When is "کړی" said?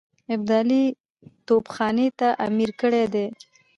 2.81-3.03